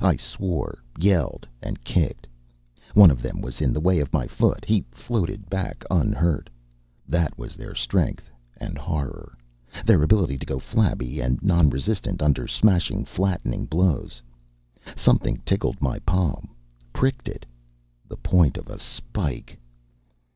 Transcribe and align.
I 0.00 0.14
swore, 0.14 0.80
yelled 1.00 1.48
and 1.60 1.82
kicked. 1.82 2.28
One 2.92 3.10
of 3.10 3.20
them 3.20 3.40
was 3.40 3.60
in 3.60 3.72
the 3.72 3.80
way 3.80 3.98
of 3.98 4.12
my 4.12 4.28
foot. 4.28 4.64
He 4.64 4.84
floated 4.92 5.50
back, 5.50 5.82
unhurt. 5.90 6.48
That 7.08 7.36
was 7.36 7.56
their 7.56 7.74
strength 7.74 8.30
and 8.56 8.78
horror 8.78 9.36
their 9.84 10.00
ability 10.04 10.38
to 10.38 10.46
go 10.46 10.60
flabby 10.60 11.20
and 11.20 11.42
non 11.42 11.70
resistant 11.70 12.22
under 12.22 12.46
smashing, 12.46 13.04
flattening 13.04 13.66
blows. 13.66 14.22
Something 14.94 15.38
tickled 15.44 15.82
my 15.82 15.98
palm, 15.98 16.50
pricked 16.92 17.26
it. 17.26 17.44
The 18.06 18.16
point 18.16 18.56
of 18.56 18.68
a 18.68 18.78
spike.... 18.78 19.58